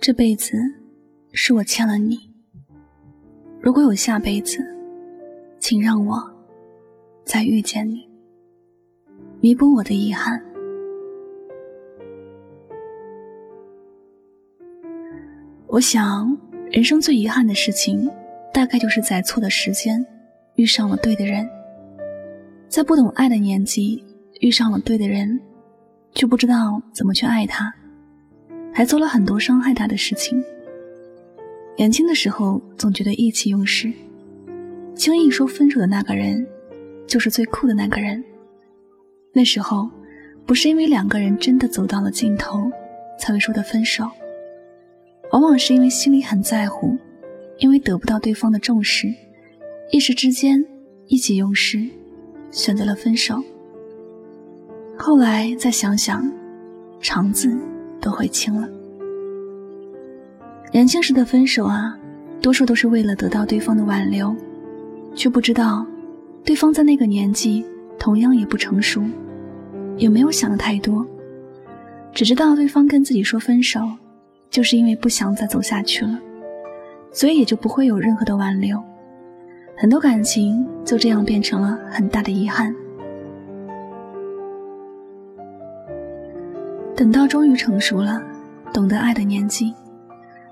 [0.00, 0.56] 这辈子
[1.32, 2.18] 是我欠了你。
[3.60, 4.58] 如果有下辈子，
[5.58, 6.22] 请让我
[7.24, 8.08] 再遇见你，
[9.40, 10.40] 弥补我的遗憾。
[15.66, 16.34] 我想，
[16.70, 18.08] 人生最遗憾的事情，
[18.54, 20.04] 大概就是在错的时间
[20.54, 21.46] 遇上了对的人，
[22.68, 24.02] 在不懂爱的年纪
[24.40, 25.38] 遇上了对的人，
[26.14, 27.74] 却不知道怎么去爱他，
[28.72, 30.42] 还做了很多伤害他的事情。
[31.76, 33.92] 年轻的时候总觉得意气用事，
[34.94, 36.46] 轻易说分手的那个人，
[37.06, 38.22] 就是最酷的那个人。
[39.32, 39.88] 那时候，
[40.44, 42.70] 不是因为两个人真的走到了尽头，
[43.18, 44.08] 才会说的分手。
[45.30, 46.96] 往往是因为心里很在乎，
[47.58, 49.14] 因为得不到对方的重视，
[49.92, 50.64] 一时之间
[51.06, 51.86] 意气用事，
[52.50, 53.40] 选择了分手。
[54.96, 56.28] 后来再想想，
[57.00, 57.56] 肠子
[58.00, 58.68] 都悔青了。
[60.72, 61.98] 年轻时的分手啊，
[62.40, 64.34] 多数都是为了得到对方的挽留，
[65.14, 65.86] 却不知道，
[66.44, 67.64] 对方在那个年纪
[67.98, 69.02] 同样也不成熟，
[69.96, 71.06] 也没有想的太多，
[72.12, 73.80] 只知道对方跟自己说分手。
[74.50, 76.18] 就是因为不想再走下去了，
[77.12, 78.82] 所以也就不会有任何的挽留，
[79.76, 82.74] 很多感情就这样变成了很大的遗憾。
[86.98, 88.20] 等到终于成熟了，
[88.74, 89.72] 懂得爱的年纪，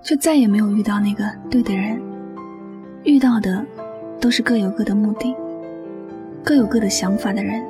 [0.00, 2.00] 却再也没有遇到那个对的人，
[3.02, 3.66] 遇到的
[4.20, 5.34] 都是各有各的目的、
[6.44, 7.60] 各有各的想法的人。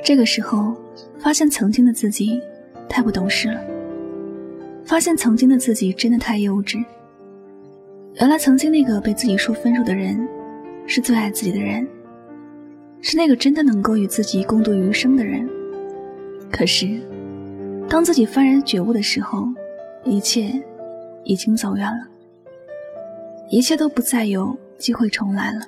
[0.00, 0.76] 这个时候，
[1.18, 2.40] 发现曾经的自己
[2.88, 3.60] 太不懂事了。
[4.84, 6.84] 发现曾经的自己真的太幼稚。
[8.20, 10.24] 原来曾经那个被自己说分手的人，
[10.86, 11.84] 是最爱自己的人，
[13.00, 15.48] 是那个真的能够与自己共度余生的人。
[16.48, 17.00] 可是，
[17.90, 19.48] 当自己幡然觉悟的时候，
[20.04, 20.62] 一切
[21.24, 22.06] 已经走远了，
[23.48, 25.60] 一切都不再有机会重来了。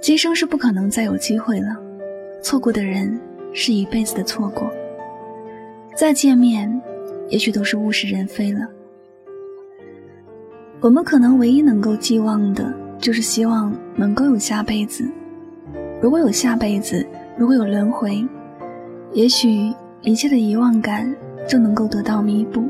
[0.00, 1.76] 今生是不可能再有机会了，
[2.40, 3.20] 错过的人
[3.52, 4.70] 是一辈子的错过，
[5.96, 6.80] 再见面。
[7.28, 8.68] 也许都是物是人非了。
[10.80, 15.08] 我们可能唯一能够寄望的，就是希望能够有下辈子。
[16.00, 17.06] 如果有下辈子，
[17.36, 18.26] 如果有轮回，
[19.12, 19.72] 也许
[20.02, 21.14] 一切的遗忘感
[21.46, 22.66] 就能够得到弥补。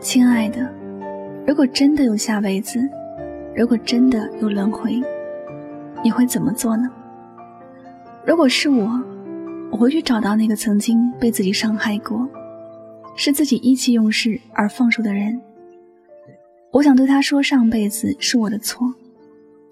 [0.00, 0.70] 亲爱的，
[1.46, 2.78] 如果真的有下辈子，
[3.56, 5.00] 如果真的有轮回，
[6.02, 6.90] 你会怎么做呢？
[8.26, 9.02] 如果是我，
[9.70, 12.28] 我会去找到那个曾经被自己伤害过。
[13.16, 15.40] 是自己意气用事而放手的人，
[16.72, 18.92] 我想对他说：上辈子是我的错，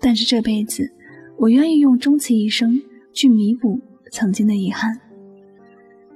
[0.01, 0.89] 但是这辈子，
[1.37, 2.81] 我愿意用终其一生
[3.13, 3.81] 去弥补
[4.13, 4.97] 曾经的遗憾。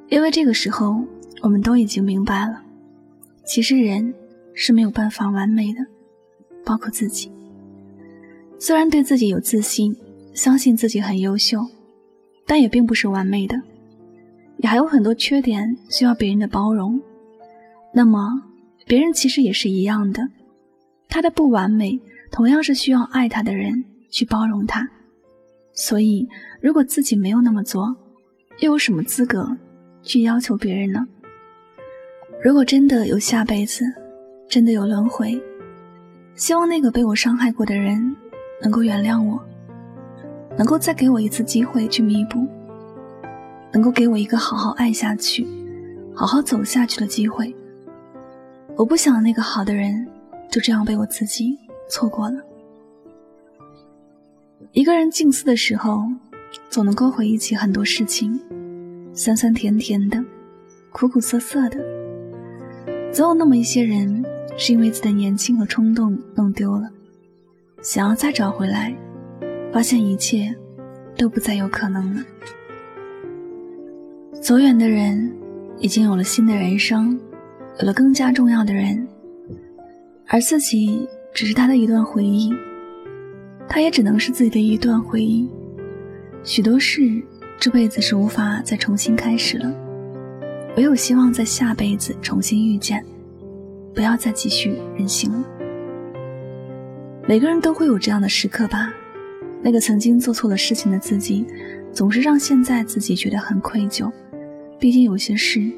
[0.08, 1.02] 因为这个时候，
[1.42, 2.62] 我们都已经明白了，
[3.44, 4.14] 其实人
[4.54, 5.80] 是没有办法完美的，
[6.64, 7.30] 包括自己。
[8.58, 9.94] 虽然对自己有自信，
[10.32, 11.60] 相信自己很优秀，
[12.46, 13.60] 但也并不是完美的，
[14.58, 17.00] 也还有很多缺点需要别人的包容。
[17.92, 18.42] 那么，
[18.86, 20.28] 别人其实也是一样的，
[21.08, 22.00] 他的不完美
[22.30, 24.88] 同样是需要爱他的人去包容他。
[25.72, 26.28] 所以，
[26.60, 27.94] 如果自己没有那么做，
[28.60, 29.56] 又有什么资格
[30.06, 31.04] 去要求别人呢？
[32.40, 33.84] 如果真的有下辈子，
[34.48, 35.42] 真的有轮回，
[36.36, 38.14] 希望那个被我伤害过的人
[38.62, 39.42] 能够原谅我，
[40.56, 42.46] 能够再给我一次机会去弥补，
[43.72, 45.44] 能够给我一个好好爱下去、
[46.14, 47.52] 好好走下去的机会。
[48.76, 50.06] 我不想那个好的人
[50.48, 52.40] 就这样被我自己错过了。
[54.70, 56.04] 一个人静思的时候，
[56.70, 58.38] 总能够回忆起很多事情，
[59.16, 60.22] 酸酸甜甜的，
[60.92, 61.78] 苦苦涩涩的。
[63.10, 64.22] 总有那么一些人，
[64.58, 66.90] 是因为自己的年轻和冲动弄丢了，
[67.80, 68.94] 想要再找回来，
[69.72, 70.54] 发现一切
[71.16, 72.22] 都不再有可能了。
[74.34, 75.34] 走远的人，
[75.78, 77.18] 已经有了新的人生。
[77.80, 79.06] 有了更加重要的人，
[80.28, 82.50] 而自己只是他的一段回忆，
[83.68, 85.46] 他也只能是自己的一段回忆。
[86.42, 87.22] 许多事
[87.58, 89.72] 这辈子是无法再重新开始了，
[90.76, 93.04] 唯有希望在下辈子重新遇见，
[93.94, 95.44] 不要再继续任性了。
[97.26, 98.92] 每个人都会有这样的时刻吧，
[99.62, 101.46] 那个曾经做错了事情的自己，
[101.92, 104.10] 总是让现在自己觉得很愧疚。
[104.78, 105.70] 毕竟有些事。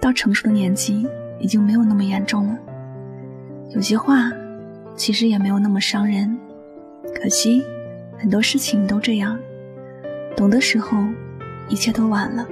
[0.00, 1.06] 到成熟的年纪，
[1.38, 2.58] 已经没有那么严重了。
[3.74, 4.32] 有些话，
[4.96, 6.34] 其实也没有那么伤人。
[7.14, 7.62] 可惜，
[8.16, 9.38] 很多事情都这样。
[10.36, 10.98] 懂的时候，
[11.68, 12.46] 一切都晚了；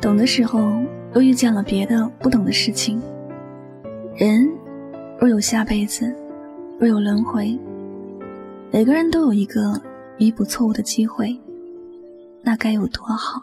[0.00, 0.82] 懂的时候，
[1.14, 3.00] 又遇见了别的不懂的事情。
[4.16, 4.48] 人
[5.18, 6.14] 若有下辈子，
[6.78, 7.58] 若有轮回，
[8.70, 9.80] 每个人都有一个
[10.18, 11.36] 弥补错误的机会，
[12.42, 13.42] 那该有多好？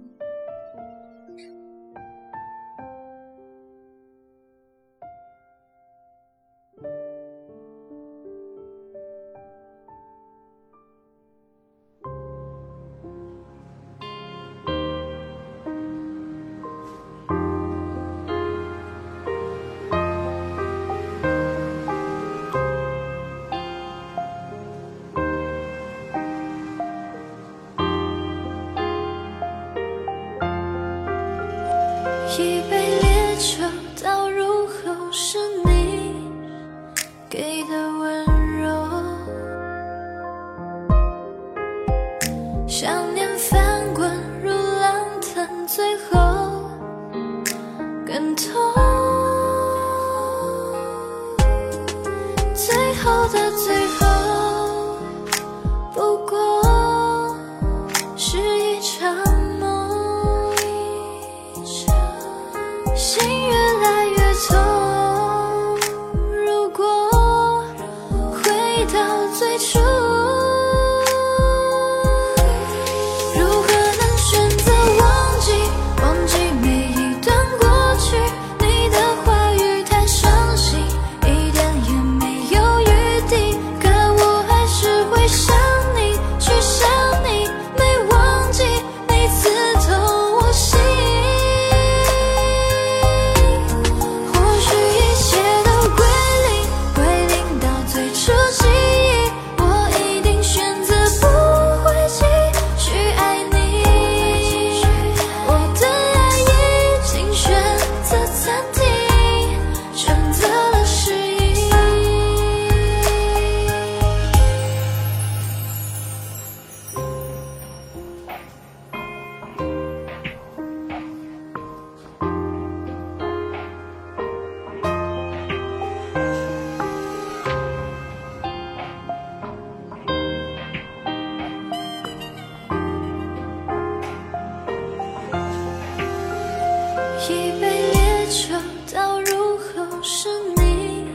[137.29, 138.55] 一杯烈酒
[138.93, 141.05] 倒入喉，是你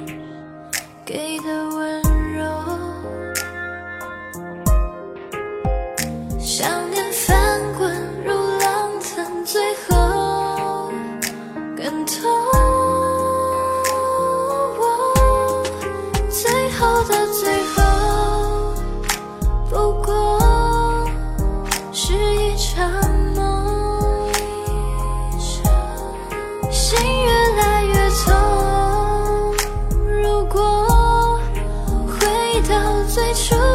[1.05, 2.01] 给的温
[2.33, 2.45] 柔。
[6.39, 7.93] 想念翻滚
[8.25, 10.93] 如浪腾，最后
[11.77, 12.56] 更痛。
[33.17, 33.66] 最初